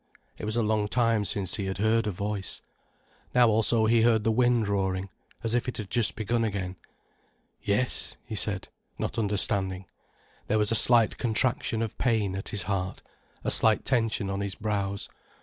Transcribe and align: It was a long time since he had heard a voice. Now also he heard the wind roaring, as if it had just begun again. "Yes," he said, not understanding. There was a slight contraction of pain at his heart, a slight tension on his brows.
It 0.39 0.45
was 0.45 0.55
a 0.55 0.63
long 0.63 0.87
time 0.87 1.25
since 1.25 1.57
he 1.57 1.67
had 1.67 1.77
heard 1.77 2.07
a 2.07 2.11
voice. 2.11 2.63
Now 3.35 3.49
also 3.49 3.85
he 3.85 4.01
heard 4.01 4.23
the 4.23 4.31
wind 4.31 4.67
roaring, 4.67 5.09
as 5.43 5.53
if 5.53 5.67
it 5.67 5.77
had 5.77 5.91
just 5.91 6.15
begun 6.15 6.43
again. 6.43 6.75
"Yes," 7.61 8.17
he 8.25 8.33
said, 8.33 8.69
not 8.97 9.19
understanding. 9.19 9.85
There 10.47 10.57
was 10.57 10.71
a 10.71 10.75
slight 10.75 11.19
contraction 11.19 11.83
of 11.83 11.99
pain 11.99 12.35
at 12.35 12.49
his 12.49 12.63
heart, 12.63 13.03
a 13.43 13.51
slight 13.51 13.85
tension 13.85 14.31
on 14.31 14.41
his 14.41 14.55
brows. 14.55 15.07